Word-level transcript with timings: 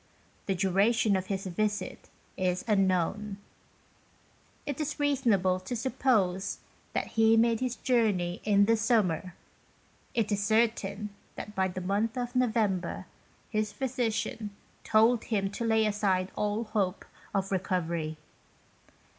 The 0.47 0.55
duration 0.55 1.15
of 1.15 1.27
his 1.27 1.45
visit 1.45 2.09
is 2.35 2.65
un 2.67 2.87
known; 2.87 3.37
it 4.65 4.81
is 4.81 4.99
reasonable 4.99 5.59
to 5.59 5.75
suppose 5.75 6.57
that 6.93 7.05
he 7.09 7.37
made 7.37 7.59
his 7.59 7.75
journey 7.75 8.41
in 8.43 8.65
the 8.65 8.75
summer, 8.75 9.35
it 10.15 10.31
is 10.31 10.43
certain 10.43 11.11
that 11.35 11.53
by 11.53 11.67
the 11.67 11.81
month 11.81 12.17
of 12.17 12.35
November 12.35 13.05
his 13.51 13.71
physician 13.71 14.49
told 14.83 15.25
him 15.25 15.51
to 15.51 15.63
lay 15.65 15.85
aside 15.85 16.31
all 16.35 16.63
hope 16.63 17.05
of 17.35 17.51
recovery. 17.51 18.17